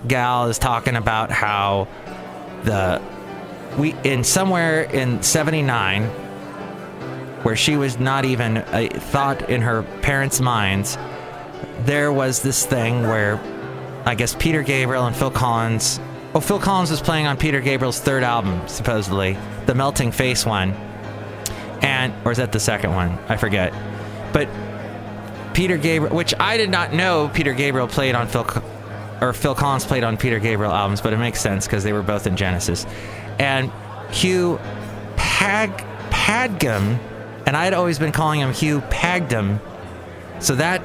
gal 0.06 0.48
is 0.48 0.58
talking 0.58 0.96
about 0.96 1.30
how 1.30 1.88
the 2.64 3.00
we 3.78 3.94
in 4.04 4.22
somewhere 4.22 4.82
in 4.82 5.22
79 5.22 6.04
where 7.42 7.56
she 7.56 7.76
was 7.76 7.98
not 7.98 8.24
even 8.24 8.58
a 8.72 8.88
thought 8.88 9.48
in 9.48 9.62
her 9.62 9.82
parents' 10.02 10.40
minds 10.40 10.98
there 11.80 12.12
was 12.12 12.42
this 12.42 12.66
thing 12.66 13.02
where 13.02 13.40
I 14.04 14.14
guess 14.14 14.34
Peter 14.38 14.62
Gabriel 14.62 15.06
and 15.06 15.14
Phil 15.14 15.30
Collins. 15.30 16.00
Oh, 16.34 16.40
Phil 16.40 16.58
Collins 16.58 16.90
was 16.90 17.00
playing 17.00 17.26
on 17.26 17.36
Peter 17.36 17.60
Gabriel's 17.60 18.00
third 18.00 18.22
album, 18.22 18.60
supposedly, 18.66 19.36
the 19.66 19.74
Melting 19.74 20.12
Face 20.12 20.44
one, 20.44 20.72
and 21.82 22.12
or 22.24 22.32
is 22.32 22.38
that 22.38 22.52
the 22.52 22.60
second 22.60 22.94
one? 22.94 23.18
I 23.28 23.36
forget. 23.36 23.72
But 24.32 24.48
Peter 25.54 25.76
Gabriel, 25.76 26.14
which 26.14 26.34
I 26.38 26.56
did 26.56 26.70
not 26.70 26.92
know 26.92 27.30
Peter 27.32 27.52
Gabriel 27.52 27.88
played 27.88 28.14
on 28.14 28.28
Phil, 28.28 28.46
or 29.20 29.32
Phil 29.32 29.54
Collins 29.54 29.84
played 29.84 30.04
on 30.04 30.16
Peter 30.16 30.38
Gabriel 30.38 30.72
albums, 30.72 31.00
but 31.00 31.12
it 31.12 31.18
makes 31.18 31.40
sense 31.40 31.66
because 31.66 31.84
they 31.84 31.92
were 31.92 32.02
both 32.02 32.26
in 32.26 32.36
Genesis. 32.36 32.86
And 33.38 33.70
Hugh 34.10 34.58
Pag 35.16 35.70
Padgham, 36.10 36.98
and 37.46 37.56
I 37.56 37.64
had 37.64 37.74
always 37.74 37.98
been 37.98 38.12
calling 38.12 38.40
him 38.40 38.52
Hugh 38.52 38.80
Pagdam, 38.82 39.60
so 40.40 40.54
that 40.56 40.82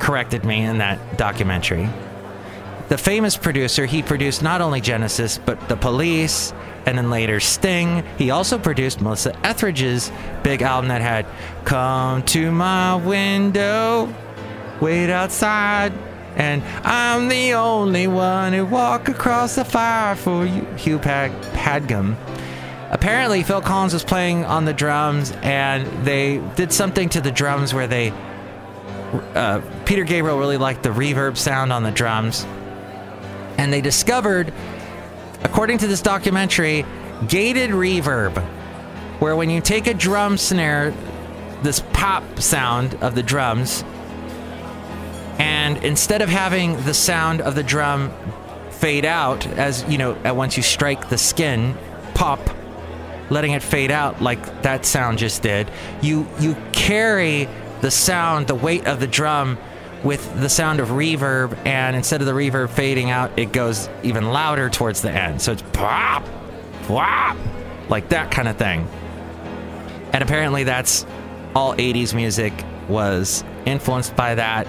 corrected 0.00 0.44
me 0.44 0.62
in 0.62 0.78
that 0.78 1.16
documentary. 1.16 1.88
The 2.88 2.98
famous 2.98 3.36
producer, 3.36 3.86
he 3.86 4.02
produced 4.02 4.42
not 4.42 4.60
only 4.60 4.80
Genesis, 4.80 5.38
but 5.38 5.68
The 5.68 5.76
Police, 5.76 6.52
and 6.86 6.98
then 6.98 7.10
later 7.10 7.40
Sting. 7.40 8.04
He 8.18 8.30
also 8.30 8.58
produced 8.58 9.00
Melissa 9.00 9.34
Etheridge's 9.46 10.10
big 10.42 10.62
album 10.62 10.88
that 10.88 11.00
had 11.00 11.26
Come 11.64 12.22
to 12.24 12.50
My 12.50 12.96
Window, 12.96 14.12
Wait 14.80 15.10
Outside, 15.10 15.92
and 16.36 16.62
I'm 16.84 17.28
the 17.28 17.54
only 17.54 18.06
one 18.06 18.52
who 18.52 18.64
walk 18.64 19.08
across 19.08 19.54
the 19.56 19.64
fire 19.64 20.16
for 20.16 20.46
you, 20.46 20.64
Hugh 20.76 20.98
Pad- 20.98 21.30
Padgham. 21.54 22.16
Apparently, 22.90 23.42
Phil 23.42 23.60
Collins 23.62 23.94
was 23.94 24.04
playing 24.04 24.44
on 24.44 24.64
the 24.64 24.74
drums, 24.74 25.32
and 25.42 25.86
they 26.04 26.38
did 26.56 26.72
something 26.72 27.08
to 27.10 27.20
the 27.20 27.30
drums 27.30 27.72
where 27.72 27.86
they. 27.86 28.12
Uh, 29.34 29.60
Peter 29.84 30.04
Gabriel 30.04 30.38
really 30.38 30.56
liked 30.56 30.82
the 30.82 30.88
reverb 30.88 31.36
sound 31.36 31.72
on 31.72 31.82
the 31.82 31.90
drums, 31.90 32.44
and 33.58 33.72
they 33.72 33.80
discovered, 33.80 34.52
according 35.44 35.78
to 35.78 35.86
this 35.86 36.02
documentary, 36.02 36.84
gated 37.28 37.70
reverb, 37.70 38.36
where 39.20 39.36
when 39.36 39.50
you 39.50 39.60
take 39.60 39.86
a 39.86 39.94
drum 39.94 40.36
snare, 40.36 40.92
this 41.62 41.82
pop 41.92 42.40
sound 42.40 42.94
of 42.96 43.14
the 43.14 43.22
drums, 43.22 43.84
and 45.38 45.78
instead 45.84 46.22
of 46.22 46.28
having 46.28 46.76
the 46.84 46.94
sound 46.94 47.40
of 47.40 47.54
the 47.54 47.62
drum 47.62 48.12
fade 48.70 49.04
out 49.04 49.46
as 49.46 49.84
you 49.88 49.96
know 49.96 50.16
at 50.24 50.34
once 50.34 50.56
you 50.56 50.62
strike 50.62 51.08
the 51.08 51.16
skin 51.16 51.76
pop 52.14 52.40
letting 53.30 53.52
it 53.52 53.62
fade 53.62 53.92
out 53.92 54.20
like 54.20 54.62
that 54.62 54.84
sound 54.84 55.18
just 55.18 55.40
did 55.40 55.70
you 56.00 56.26
you 56.40 56.56
carry 56.72 57.48
the 57.80 57.90
sound 57.90 58.48
the 58.48 58.54
weight 58.54 58.84
of 58.86 58.98
the 58.98 59.06
drum 59.06 59.56
with 60.04 60.40
the 60.40 60.48
sound 60.48 60.80
of 60.80 60.88
reverb 60.88 61.56
and 61.66 61.94
instead 61.96 62.20
of 62.20 62.26
the 62.26 62.32
reverb 62.32 62.70
fading 62.70 63.10
out 63.10 63.38
it 63.38 63.52
goes 63.52 63.88
even 64.02 64.30
louder 64.30 64.68
towards 64.68 65.02
the 65.02 65.10
end. 65.10 65.40
So 65.40 65.52
it's 65.52 65.62
pop 65.72 66.24
pop 66.86 67.36
like 67.88 68.08
that 68.08 68.30
kind 68.30 68.48
of 68.48 68.56
thing. 68.56 68.88
And 70.12 70.22
apparently 70.22 70.64
that's 70.64 71.06
all 71.54 71.74
80s 71.74 72.14
music 72.14 72.52
was 72.88 73.44
influenced 73.66 74.16
by 74.16 74.34
that. 74.34 74.66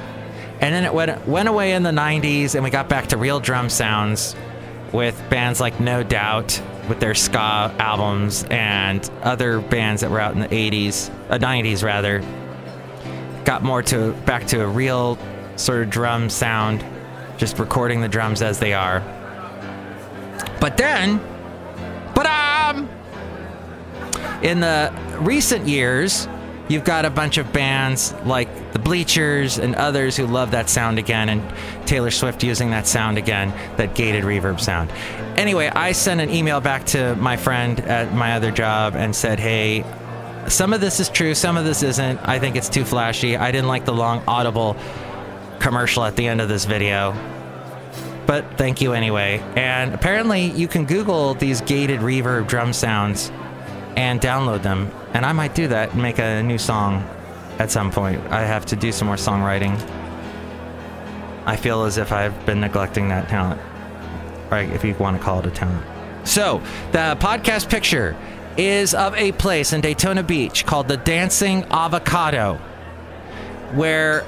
And 0.62 0.74
then 0.74 0.84
it 0.86 0.94
went, 0.94 1.28
went 1.28 1.50
away 1.50 1.74
in 1.74 1.84
the 1.84 1.92
90s, 1.92 2.56
and 2.56 2.64
we 2.64 2.70
got 2.70 2.88
back 2.88 3.08
to 3.08 3.18
real 3.18 3.40
drum 3.40 3.70
sounds 3.70 4.36
with 4.94 5.22
bands 5.30 5.60
like 5.60 5.80
No 5.80 6.04
Doubt 6.04 6.62
with 6.88 7.00
their 7.00 7.16
ska 7.16 7.74
albums 7.80 8.46
and 8.50 9.10
other 9.24 9.60
bands 9.60 10.02
that 10.02 10.12
were 10.12 10.20
out 10.20 10.34
in 10.34 10.40
the 10.40 10.48
80s, 10.48 11.10
uh, 11.30 11.38
90s 11.38 11.84
rather. 11.84 12.22
Got 13.46 13.62
more 13.62 13.84
to 13.84 14.14
back 14.26 14.48
to 14.48 14.62
a 14.62 14.68
real 14.68 15.18
sort 15.58 15.84
of 15.84 15.90
drum 15.90 16.30
sound, 16.30 16.84
just 17.38 17.60
recording 17.60 18.02
the 18.02 18.08
drums 18.08 18.42
as 18.42 18.60
they 18.60 18.74
are. 18.74 19.02
But 20.60 20.78
then, 20.78 21.20
but 22.16 22.26
um, 22.26 22.90
in 24.42 24.62
the 24.62 24.94
recent 25.20 25.68
years, 25.68 26.28
you've 26.70 26.86
got 26.86 27.04
a 27.04 27.10
bunch 27.10 27.38
of 27.38 27.52
bands 27.52 28.14
like 28.26 28.72
the 28.72 28.80
Bleachers 28.80 29.60
and 29.60 29.76
others 29.76 30.16
who 30.16 30.26
love 30.26 30.52
that 30.52 30.70
sound 30.70 30.98
again, 30.98 31.28
and 31.28 31.44
Taylor 31.86 32.12
Swift 32.12 32.44
using 32.44 32.72
that 32.72 32.88
sound 32.88 33.18
again, 33.18 33.54
that 33.76 33.94
gated 33.94 34.24
reverb 34.24 34.60
sound. 34.60 34.90
Anyway, 35.38 35.68
I 35.68 35.92
sent 35.92 36.22
an 36.22 36.30
email 36.30 36.62
back 36.62 36.86
to 36.88 37.16
my 37.18 37.36
friend 37.36 37.80
at 37.82 38.14
my 38.14 38.34
other 38.34 38.52
job 38.52 38.96
and 38.96 39.14
said, 39.16 39.40
hey, 39.40 39.84
some 40.48 40.74
of 40.74 40.82
this 40.82 41.00
is 41.00 41.10
true, 41.10 41.34
some 41.34 41.58
of 41.58 41.66
this 41.66 41.84
isn't. 41.84 42.20
I 42.28 42.40
think 42.40 42.56
it's 42.56 42.70
too 42.70 42.86
flashy. 42.86 43.38
I 43.38 43.52
didn't 43.52 43.68
like 43.68 43.86
the 43.86 43.94
long 43.94 44.24
audible 44.28 44.76
commercial 45.60 46.04
at 46.04 46.16
the 46.16 46.28
end 46.28 46.42
of 46.42 46.50
this 46.50 46.66
video. 46.66 47.14
But 48.26 48.58
thank 48.58 48.82
you 48.82 48.94
anyway. 48.94 49.40
And 49.56 49.94
apparently, 49.94 50.46
you 50.52 50.68
can 50.68 50.86
Google 50.86 51.34
these 51.34 51.62
gated 51.62 52.00
reverb 52.00 52.48
drum 52.48 52.74
sounds 52.74 53.32
and 53.96 54.20
download 54.22 54.64
them. 54.64 54.92
And 55.14 55.26
I 55.26 55.34
might 55.34 55.56
do 55.56 55.68
that 55.68 55.94
and 55.94 56.02
make 56.02 56.20
a 56.20 56.42
new 56.42 56.58
song 56.58 57.08
at 57.60 57.72
some 57.72 57.92
point. 57.92 58.22
I 58.32 58.42
have 58.42 58.66
to 58.68 58.76
do 58.76 58.92
some 58.92 59.08
more 59.08 59.18
songwriting. 59.18 59.80
I 61.46 61.56
feel 61.56 61.84
as 61.84 61.98
if 61.98 62.12
I've 62.12 62.46
been 62.46 62.62
neglecting 62.62 63.10
that 63.10 63.28
talent, 63.28 63.62
right? 64.50 64.70
If 64.70 64.84
you 64.84 64.96
want 64.96 65.18
to 65.18 65.24
call 65.24 65.40
it 65.40 65.46
a 65.46 65.52
talent. 65.52 65.86
So, 66.26 66.62
the 66.94 67.18
podcast 67.20 67.70
picture 67.70 68.16
is 68.58 68.94
of 68.94 69.16
a 69.16 69.32
place 69.34 69.74
in 69.74 69.82
Daytona 69.82 70.24
Beach 70.24 70.66
called 70.66 70.88
the 70.88 70.98
Dancing 70.98 71.64
Avocado, 71.66 72.56
where 73.74 74.26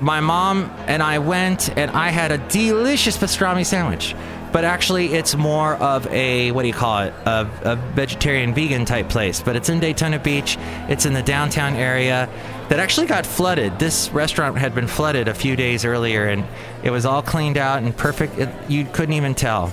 my 0.00 0.20
mom 0.20 0.70
and 0.86 1.02
I 1.02 1.18
went 1.18 1.76
and 1.76 1.90
I 1.90 2.10
had 2.10 2.32
a 2.32 2.38
delicious 2.38 3.16
pastrami 3.16 3.66
sandwich. 3.66 4.14
But 4.52 4.64
actually 4.64 5.08
it's 5.08 5.34
more 5.34 5.74
of 5.74 6.06
a 6.06 6.52
what 6.52 6.62
do 6.62 6.68
you 6.68 6.74
call 6.74 7.02
it? 7.02 7.14
A, 7.26 7.50
a, 7.64 7.76
vegetarian 7.76 8.54
vegan 8.54 8.86
type 8.86 9.08
place. 9.08 9.42
But 9.42 9.56
it's 9.56 9.68
in 9.68 9.78
daytona 9.78 10.18
beach. 10.18 10.56
It's 10.88 11.04
in 11.04 11.12
the 11.12 11.22
downtown 11.22 11.74
area 11.74 12.30
that 12.70 12.78
actually 12.78 13.08
got 13.08 13.26
flooded. 13.26 13.78
This 13.78 14.08
restaurant 14.10 14.56
had 14.56 14.74
been 14.74 14.86
flooded 14.86 15.28
a 15.28 15.34
few 15.34 15.54
days 15.54 15.84
earlier 15.84 16.28
and 16.28 16.44
it 16.82 16.90
was 16.90 17.04
all 17.04 17.20
cleaned 17.20 17.58
out 17.58 17.82
and 17.82 17.94
perfect. 17.94 18.38
It, 18.38 18.48
you 18.68 18.86
couldn't 18.86 19.14
even 19.14 19.34
tell 19.34 19.70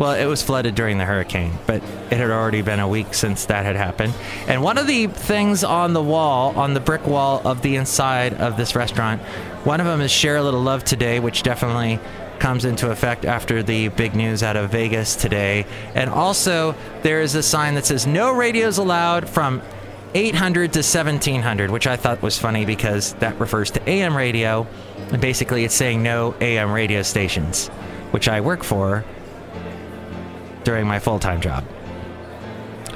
well 0.00 0.12
it 0.12 0.24
was 0.24 0.42
flooded 0.42 0.74
during 0.74 0.98
the 0.98 1.04
hurricane 1.04 1.52
but 1.66 1.76
it 2.10 2.18
had 2.18 2.30
already 2.30 2.62
been 2.62 2.80
a 2.80 2.88
week 2.88 3.14
since 3.14 3.44
that 3.44 3.64
had 3.64 3.76
happened 3.76 4.12
and 4.48 4.60
one 4.60 4.78
of 4.78 4.88
the 4.88 5.06
things 5.06 5.62
on 5.62 5.92
the 5.92 6.02
wall 6.02 6.58
on 6.58 6.74
the 6.74 6.80
brick 6.80 7.06
wall 7.06 7.40
of 7.46 7.62
the 7.62 7.76
inside 7.76 8.34
of 8.34 8.56
this 8.56 8.74
restaurant 8.74 9.20
one 9.62 9.78
of 9.78 9.86
them 9.86 10.00
is 10.00 10.10
share 10.10 10.38
a 10.38 10.42
little 10.42 10.62
love 10.62 10.82
today 10.82 11.20
which 11.20 11.44
definitely 11.44 12.00
comes 12.40 12.64
into 12.64 12.90
effect 12.90 13.24
after 13.24 13.62
the 13.62 13.88
big 13.88 14.16
news 14.16 14.42
out 14.42 14.56
of 14.56 14.70
Vegas 14.70 15.14
today. 15.14 15.66
And 15.94 16.08
also, 16.08 16.74
there 17.02 17.20
is 17.20 17.34
a 17.34 17.42
sign 17.42 17.74
that 17.74 17.84
says 17.84 18.06
no 18.06 18.32
radios 18.32 18.78
allowed 18.78 19.28
from 19.28 19.62
800 20.14 20.72
to 20.72 20.78
1700, 20.78 21.70
which 21.70 21.86
I 21.86 21.96
thought 21.96 22.22
was 22.22 22.38
funny 22.38 22.64
because 22.64 23.12
that 23.14 23.38
refers 23.38 23.70
to 23.72 23.88
AM 23.88 24.16
radio. 24.16 24.66
And 25.12 25.20
basically, 25.20 25.64
it's 25.64 25.74
saying 25.74 26.02
no 26.02 26.34
AM 26.40 26.72
radio 26.72 27.02
stations, 27.02 27.68
which 28.10 28.26
I 28.26 28.40
work 28.40 28.64
for 28.64 29.04
during 30.70 30.86
my 30.86 31.00
full 31.00 31.18
time 31.18 31.40
job. 31.40 31.64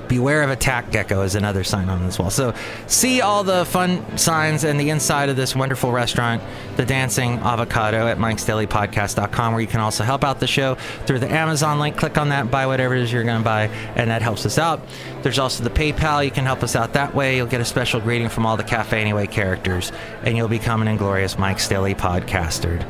Beware 0.06 0.44
of 0.44 0.50
attack 0.50 0.92
gecko 0.92 1.22
is 1.22 1.34
another 1.34 1.64
sign 1.64 1.88
on 1.88 2.06
this 2.06 2.20
wall. 2.20 2.30
So 2.30 2.54
see 2.86 3.20
all 3.20 3.42
the 3.42 3.64
fun 3.64 4.16
signs 4.16 4.62
and 4.62 4.78
the 4.78 4.90
inside 4.90 5.28
of 5.28 5.34
this 5.34 5.56
wonderful 5.56 5.90
restaurant, 5.90 6.40
the 6.76 6.86
Dancing 6.86 7.38
Avocado, 7.38 8.06
at 8.06 8.18
mikesdailypodcast.com, 8.18 9.52
where 9.52 9.60
you 9.60 9.66
can 9.66 9.80
also 9.80 10.04
help 10.04 10.22
out 10.22 10.38
the 10.38 10.46
show 10.46 10.76
through 11.04 11.18
the 11.18 11.32
Amazon 11.32 11.80
link. 11.80 11.96
Click 11.96 12.16
on 12.16 12.28
that, 12.28 12.48
buy 12.48 12.68
whatever 12.68 12.94
it 12.94 13.02
is 13.02 13.12
you're 13.12 13.24
going 13.24 13.38
to 13.38 13.44
buy, 13.44 13.66
and 13.96 14.08
that 14.08 14.22
helps 14.22 14.46
us 14.46 14.56
out. 14.56 14.80
There's 15.22 15.40
also 15.40 15.64
the 15.64 15.70
PayPal. 15.70 16.24
You 16.24 16.30
can 16.30 16.44
help 16.44 16.62
us 16.62 16.76
out 16.76 16.92
that 16.92 17.12
way. 17.12 17.34
You'll 17.34 17.48
get 17.48 17.60
a 17.60 17.64
special 17.64 17.98
greeting 17.98 18.28
from 18.28 18.46
all 18.46 18.56
the 18.56 18.62
Cafe 18.62 19.00
Anyway 19.00 19.26
characters, 19.26 19.90
and 20.22 20.36
you'll 20.36 20.46
become 20.46 20.80
an 20.80 20.86
inglorious 20.86 21.38
Mike's 21.38 21.66
Daily 21.66 21.96
podcaster. 21.96 22.82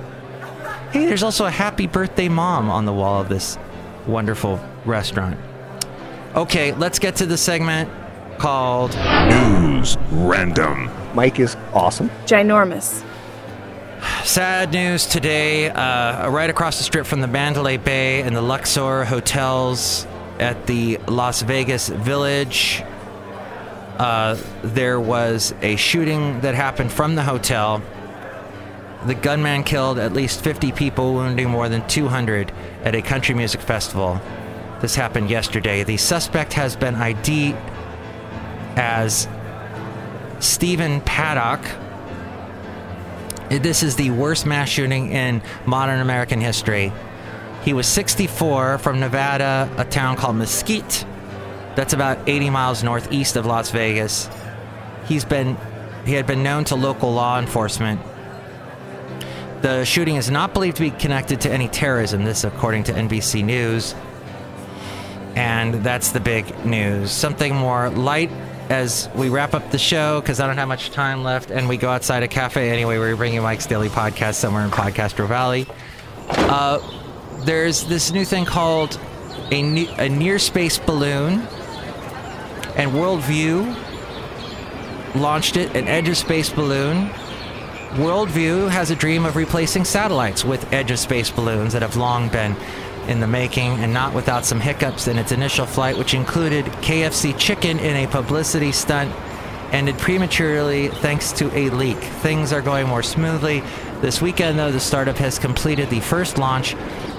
Hey, 0.90 1.06
there's 1.06 1.22
also 1.22 1.46
a 1.46 1.50
happy 1.50 1.86
birthday 1.86 2.28
mom 2.28 2.68
on 2.68 2.84
the 2.84 2.92
wall 2.92 3.22
of 3.22 3.30
this 3.30 3.56
wonderful 4.06 4.60
restaurant. 4.84 5.38
Okay, 6.34 6.72
let's 6.72 6.98
get 6.98 7.16
to 7.16 7.26
the 7.26 7.36
segment 7.36 7.90
called 8.38 8.96
News 9.28 9.96
Random. 10.10 10.90
Mike 11.14 11.38
is 11.38 11.56
awesome. 11.72 12.10
Ginormous. 12.26 13.04
Sad 14.24 14.72
news 14.72 15.06
today. 15.06 15.70
Uh, 15.70 16.28
right 16.28 16.50
across 16.50 16.78
the 16.78 16.84
strip 16.84 17.06
from 17.06 17.20
the 17.20 17.26
Mandalay 17.26 17.76
Bay 17.76 18.22
and 18.22 18.34
the 18.34 18.42
Luxor 18.42 19.04
hotels 19.04 20.06
at 20.38 20.66
the 20.66 20.98
Las 21.06 21.42
Vegas 21.42 21.88
Village, 21.88 22.82
uh, 23.98 24.36
there 24.62 24.98
was 24.98 25.54
a 25.62 25.76
shooting 25.76 26.40
that 26.40 26.54
happened 26.54 26.92
from 26.92 27.14
the 27.14 27.22
hotel. 27.22 27.80
The 29.06 29.14
gunman 29.14 29.64
killed 29.64 29.98
at 29.98 30.14
least 30.14 30.42
50 30.42 30.72
people, 30.72 31.12
wounding 31.12 31.50
more 31.50 31.68
than 31.68 31.86
200 31.88 32.50
at 32.84 32.94
a 32.94 33.02
country 33.02 33.34
music 33.34 33.60
festival. 33.60 34.18
This 34.80 34.94
happened 34.94 35.28
yesterday. 35.28 35.84
The 35.84 35.98
suspect 35.98 36.54
has 36.54 36.74
been 36.74 36.94
ID'd 36.94 37.54
as 38.76 39.28
Stephen 40.40 41.02
Paddock. 41.02 41.60
This 43.50 43.82
is 43.82 43.96
the 43.96 44.10
worst 44.10 44.46
mass 44.46 44.70
shooting 44.70 45.12
in 45.12 45.42
modern 45.66 46.00
American 46.00 46.40
history. 46.40 46.90
He 47.62 47.74
was 47.74 47.86
64 47.86 48.78
from 48.78 49.00
Nevada, 49.00 49.70
a 49.76 49.84
town 49.84 50.16
called 50.16 50.36
Mesquite. 50.36 51.04
That's 51.76 51.92
about 51.92 52.26
80 52.26 52.50
miles 52.50 52.82
northeast 52.82 53.36
of 53.36 53.44
Las 53.44 53.70
Vegas. 53.70 54.30
He's 55.06 55.24
been 55.24 55.56
he 56.06 56.12
had 56.12 56.26
been 56.26 56.42
known 56.42 56.64
to 56.64 56.74
local 56.74 57.12
law 57.12 57.38
enforcement. 57.38 58.00
The 59.64 59.82
shooting 59.86 60.16
is 60.16 60.30
not 60.30 60.52
believed 60.52 60.76
to 60.76 60.82
be 60.82 60.90
connected 60.90 61.40
to 61.40 61.50
any 61.50 61.68
terrorism, 61.68 62.22
this 62.22 62.44
according 62.44 62.84
to 62.84 62.92
NBC 62.92 63.42
News. 63.42 63.94
And 65.36 65.76
that's 65.82 66.12
the 66.12 66.20
big 66.20 66.66
news. 66.66 67.10
Something 67.10 67.54
more 67.54 67.88
light 67.88 68.30
as 68.68 69.08
we 69.14 69.30
wrap 69.30 69.54
up 69.54 69.70
the 69.70 69.78
show 69.78 70.20
because 70.20 70.38
I 70.38 70.46
don't 70.46 70.58
have 70.58 70.68
much 70.68 70.90
time 70.90 71.24
left 71.24 71.50
and 71.50 71.66
we 71.66 71.78
go 71.78 71.88
outside 71.88 72.22
a 72.22 72.28
cafe 72.28 72.68
anyway. 72.68 72.98
We're 72.98 73.16
bringing 73.16 73.40
Mike's 73.40 73.64
Daily 73.64 73.88
Podcast 73.88 74.34
somewhere 74.34 74.66
in 74.66 74.70
Podcastro 74.70 75.26
Valley. 75.26 75.66
Uh, 76.28 76.78
there's 77.46 77.84
this 77.84 78.12
new 78.12 78.26
thing 78.26 78.44
called 78.44 79.00
a, 79.50 79.86
a 79.96 80.10
near 80.10 80.38
space 80.38 80.76
balloon, 80.76 81.40
and 82.76 82.90
Worldview 82.92 83.74
launched 85.14 85.56
it, 85.56 85.74
an 85.74 85.88
edge 85.88 86.10
of 86.10 86.18
space 86.18 86.50
balloon. 86.50 87.08
Worldview 87.94 88.70
has 88.70 88.90
a 88.90 88.96
dream 88.96 89.24
of 89.24 89.36
replacing 89.36 89.84
satellites 89.84 90.44
with 90.44 90.72
edge 90.72 90.90
of 90.90 90.98
space 90.98 91.30
balloons 91.30 91.74
that 91.74 91.82
have 91.82 91.96
long 91.96 92.28
been 92.28 92.56
in 93.06 93.20
the 93.20 93.28
making 93.28 93.70
and 93.78 93.94
not 93.94 94.12
without 94.12 94.44
some 94.44 94.58
hiccups 94.58 95.06
in 95.06 95.16
its 95.16 95.30
initial 95.30 95.64
flight, 95.64 95.96
which 95.96 96.12
included 96.12 96.64
KFC 96.82 97.38
chicken 97.38 97.78
in 97.78 98.04
a 98.04 98.10
publicity 98.10 98.72
stunt 98.72 99.14
ended 99.70 99.96
prematurely 99.98 100.88
thanks 100.88 101.30
to 101.34 101.56
a 101.56 101.70
leak. 101.70 101.98
Things 101.98 102.52
are 102.52 102.62
going 102.62 102.88
more 102.88 103.04
smoothly. 103.04 103.62
This 104.00 104.20
weekend, 104.20 104.58
though, 104.58 104.72
the 104.72 104.80
startup 104.80 105.18
has 105.18 105.38
completed 105.38 105.88
the 105.88 106.00
first 106.00 106.36
launch 106.36 106.74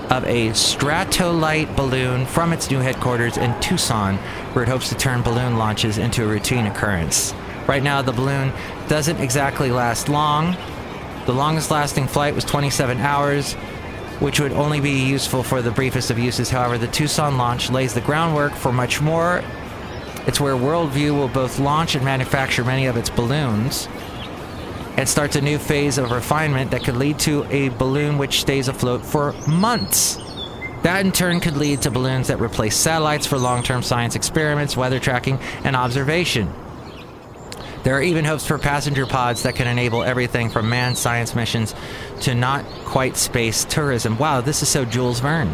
of 0.10 0.26
a 0.26 0.50
Stratollite 0.50 1.74
balloon 1.78 2.26
from 2.26 2.52
its 2.52 2.70
new 2.70 2.80
headquarters 2.80 3.38
in 3.38 3.58
Tucson, 3.62 4.18
where 4.52 4.64
it 4.64 4.68
hopes 4.68 4.90
to 4.90 4.96
turn 4.96 5.22
balloon 5.22 5.58
launches 5.58 5.98
into 5.98 6.26
a 6.26 6.28
routine 6.28 6.66
occurrence. 6.68 7.34
Right 7.68 7.82
now, 7.82 8.02
the 8.02 8.12
balloon 8.12 8.54
doesn't 8.88 9.20
exactly 9.20 9.72
last 9.72 10.10
long. 10.10 10.56
The 11.26 11.34
longest 11.34 11.72
lasting 11.72 12.08
flight 12.08 12.36
was 12.36 12.46
27 12.46 13.00
hours, 13.00 13.54
which 14.20 14.40
would 14.40 14.52
only 14.52 14.80
be 14.80 14.92
useful 14.92 15.42
for 15.42 15.62
the 15.62 15.72
briefest 15.72 16.12
of 16.12 16.20
uses. 16.20 16.50
However, 16.50 16.78
the 16.78 16.88
Tucson 16.88 17.38
launch 17.38 17.72
lays 17.72 17.94
the 17.94 18.02
groundwork 18.02 18.54
for 18.54 18.72
much 18.72 19.02
more. 19.02 19.44
It's 20.28 20.40
where 20.40 20.54
Worldview 20.56 21.12
will 21.12 21.28
both 21.28 21.60
launch 21.60 21.96
and 21.96 22.06
manufacture 22.06 22.64
many 22.64 22.86
of 22.86 22.98
its 22.98 23.10
balloons 23.10 23.88
and 24.98 25.10
starts 25.10 25.36
a 25.36 25.42
new 25.42 25.58
phase 25.58 25.98
of 25.98 26.12
refinement 26.12 26.72
that 26.72 26.84
could 26.84 26.96
lead 26.96 27.20
to 27.20 27.44
a 27.50 27.70
balloon 27.70 28.18
which 28.18 28.42
stays 28.42 28.68
afloat 28.68 29.06
for 29.06 29.34
months. 29.48 30.18
That 30.84 31.04
in 31.06 31.12
turn 31.12 31.40
could 31.40 31.58
lead 31.58 31.82
to 31.82 31.92
balloons 31.92 32.28
that 32.28 32.40
replace 32.40 32.78
satellites 32.78 33.26
for 33.26 33.38
long 33.38 33.64
term 33.64 33.82
science 33.82 34.16
experiments, 34.16 34.78
weather 34.78 35.00
tracking, 35.00 35.40
and 35.64 35.76
observation. 35.76 36.54
There 37.86 37.96
are 37.96 38.02
even 38.02 38.26
hopes 38.26 38.48
for 38.48 38.58
passenger 38.58 39.06
pods 39.06 39.44
that 39.44 39.54
can 39.54 39.68
enable 39.68 40.02
everything 40.02 40.50
from 40.50 40.68
manned 40.70 40.98
science 40.98 41.36
missions 41.36 41.76
to 42.22 42.34
not 42.34 42.66
quite 42.84 43.16
space 43.16 43.64
tourism. 43.64 44.18
Wow, 44.18 44.42
this 44.42 44.64
is 44.64 44.70
so 44.70 44.86
Jules 44.86 45.20
Verne. 45.20 45.54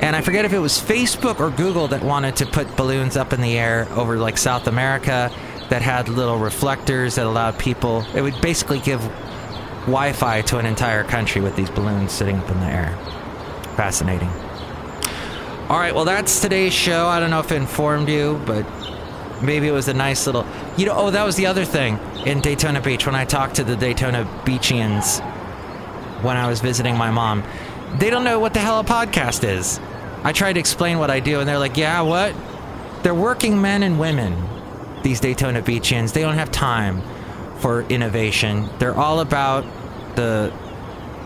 And 0.00 0.16
I 0.16 0.20
forget 0.20 0.44
if 0.44 0.52
it 0.52 0.58
was 0.58 0.80
Facebook 0.80 1.38
or 1.38 1.50
Google 1.50 1.86
that 1.88 2.02
wanted 2.02 2.34
to 2.36 2.46
put 2.46 2.76
balloons 2.76 3.16
up 3.16 3.32
in 3.32 3.40
the 3.40 3.56
air 3.56 3.86
over 3.92 4.18
like 4.18 4.36
South 4.36 4.66
America 4.66 5.30
that 5.70 5.80
had 5.80 6.08
little 6.08 6.38
reflectors 6.38 7.14
that 7.14 7.26
allowed 7.26 7.56
people, 7.56 8.04
it 8.12 8.20
would 8.20 8.40
basically 8.40 8.80
give 8.80 9.00
Wi 9.82 10.12
Fi 10.12 10.42
to 10.42 10.58
an 10.58 10.66
entire 10.66 11.04
country 11.04 11.40
with 11.40 11.54
these 11.54 11.70
balloons 11.70 12.10
sitting 12.10 12.36
up 12.36 12.50
in 12.50 12.58
the 12.58 12.66
air. 12.66 12.98
Fascinating. 13.76 14.30
All 15.68 15.78
right, 15.78 15.94
well, 15.94 16.04
that's 16.04 16.40
today's 16.40 16.74
show. 16.74 17.06
I 17.06 17.20
don't 17.20 17.30
know 17.30 17.38
if 17.38 17.52
it 17.52 17.56
informed 17.56 18.08
you, 18.08 18.42
but 18.44 18.66
maybe 19.40 19.68
it 19.68 19.72
was 19.72 19.86
a 19.86 19.94
nice 19.94 20.26
little. 20.26 20.44
You 20.76 20.84
know, 20.84 20.94
oh, 20.94 21.10
that 21.10 21.24
was 21.24 21.36
the 21.36 21.46
other 21.46 21.64
thing 21.64 21.98
in 22.26 22.42
Daytona 22.42 22.82
Beach 22.82 23.06
when 23.06 23.14
I 23.14 23.24
talked 23.24 23.56
to 23.56 23.64
the 23.64 23.76
Daytona 23.76 24.24
Beachians 24.44 25.20
when 26.22 26.36
I 26.36 26.48
was 26.48 26.60
visiting 26.60 26.98
my 26.98 27.10
mom. 27.10 27.44
They 27.98 28.10
don't 28.10 28.24
know 28.24 28.38
what 28.38 28.52
the 28.52 28.60
hell 28.60 28.80
a 28.80 28.84
podcast 28.84 29.48
is. 29.48 29.80
I 30.22 30.32
tried 30.32 30.54
to 30.54 30.60
explain 30.60 30.98
what 30.98 31.10
I 31.10 31.20
do, 31.20 31.40
and 31.40 31.48
they're 31.48 31.58
like, 31.58 31.78
yeah, 31.78 32.02
what? 32.02 32.34
They're 33.02 33.14
working 33.14 33.62
men 33.62 33.82
and 33.82 33.98
women, 33.98 34.36
these 35.02 35.18
Daytona 35.18 35.62
Beachians. 35.62 36.12
They 36.12 36.20
don't 36.20 36.34
have 36.34 36.50
time 36.50 37.00
for 37.58 37.82
innovation. 37.82 38.68
They're 38.78 38.94
all 38.94 39.20
about 39.20 39.64
the. 40.14 40.52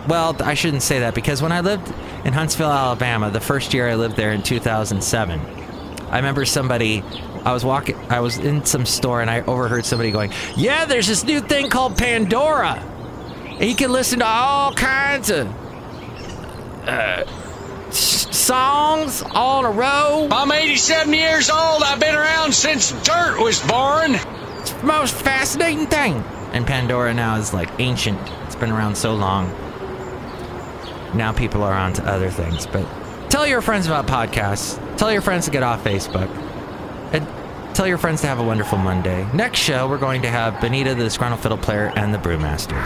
Well, 0.09 0.37
I 0.43 0.55
shouldn't 0.55 0.83
say 0.83 1.01
that 1.01 1.15
because 1.15 1.43
when 1.43 1.51
I 1.51 1.61
lived 1.61 1.93
in 2.25 2.33
Huntsville, 2.33 2.71
Alabama, 2.71 3.31
the 3.31 3.41
first 3.41 3.75
year 3.75 3.89
I 3.89 3.97
lived 3.97 4.17
there 4.17 4.33
in 4.33 4.43
2007, 4.43 5.41
I 6.11 6.17
remember 6.17 6.45
somebody 6.45 7.03
I 7.45 7.53
was 7.53 7.65
walking, 7.65 7.97
I 8.11 8.21
was 8.21 8.39
in 8.39 8.65
some 8.65 8.85
store 8.87 9.21
and 9.21 9.31
I 9.31 9.41
overheard 9.43 9.85
somebody 9.85 10.11
going, 10.11 10.33
Yeah, 10.57 10.85
there's 10.85 11.07
this 11.07 11.25
new 11.25 11.41
thing 11.41 11.71
called 11.71 11.97
Pandora. 11.97 12.75
And 13.59 13.69
you 13.69 13.75
can 13.77 13.93
listen 13.93 14.21
to 14.21 14.27
all 14.27 14.73
kinds 14.73 15.31
of 15.31 15.47
uh, 16.87 17.25
songs 17.93 19.23
all 19.33 19.61
in 19.61 19.67
a 19.67 19.71
row. 19.71 20.29
I'm 20.31 20.51
87 20.51 21.13
years 21.13 21.51
old. 21.51 21.83
I've 21.83 22.01
been 22.01 22.15
around 22.15 22.53
since 22.53 22.93
dirt 23.03 23.41
was 23.41 23.61
born. 23.67 24.15
It's 24.61 24.73
the 24.73 24.85
most 24.85 25.15
fascinating 25.15 25.87
thing. 25.87 26.17
And 26.53 26.67
Pandora 26.67 27.15
now 27.15 27.37
is 27.37 27.55
like 27.55 27.71
ancient. 27.79 28.19
It's 28.47 28.57
been 28.57 28.71
around 28.71 28.97
so 28.97 29.15
long. 29.15 29.51
Now 31.15 31.33
people 31.33 31.63
are 31.63 31.75
on 31.75 31.93
to 31.95 32.05
other 32.05 32.31
things. 32.31 32.67
But 32.67 32.87
tell 33.31 33.47
your 33.47 33.61
friends 33.61 33.87
about 33.87 34.07
podcasts. 34.07 34.79
Tell 34.97 35.13
your 35.13 35.23
friends 35.23 35.45
to 35.47 35.51
get 35.51 35.63
off 35.63 35.85
Facebook. 35.85 36.29
Tell 37.75 37.87
your 37.87 37.99
friends 37.99 38.21
to 38.23 38.27
have 38.27 38.41
a 38.41 38.45
wonderful 38.45 38.79
Monday. 38.79 39.27
Next 39.33 39.59
show, 39.61 39.89
we're 39.89 39.99
going 39.99 40.23
to 40.23 40.29
have 40.29 40.61
Benita, 40.61 40.95
the 40.95 41.05
disgruntled 41.05 41.41
fiddle 41.43 41.57
player, 41.59 41.93
and 41.97 42.13
the 42.13 42.19
brewmaster. 42.19 42.77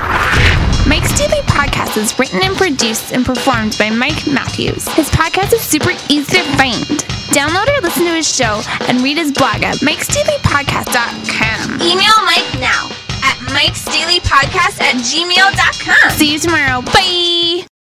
Mike's 0.87 1.17
Daily 1.19 1.41
Podcast 1.43 1.97
is 1.97 2.17
written 2.19 2.41
and 2.43 2.55
produced 2.57 3.13
and 3.13 3.25
performed 3.25 3.77
by 3.79 3.89
Mike 3.91 4.27
Matthews. 4.27 4.87
His 4.89 5.09
podcast 5.11 5.53
is 5.55 5.63
super 5.63 5.91
easy 6.11 6.37
to 6.39 6.45
find. 6.57 6.85
Download 7.35 7.67
or 7.77 7.81
listen 7.81 8.05
to 8.05 8.13
his 8.13 8.29
show 8.33 8.61
and 8.89 9.01
read 9.01 9.17
his 9.17 9.33
blog 9.33 9.63
at 9.63 9.77
mikesdailypodcast.com. 9.79 11.81
Email 11.81 12.25
Mike 12.25 12.55
now 12.61 12.89
at 13.25 13.37
mikesdailypodcast 13.51 14.81
at 14.81 14.97
gmail.com. 14.97 16.11
See 16.11 16.33
you 16.35 16.39
tomorrow. 16.39 16.83
Bye. 16.83 17.65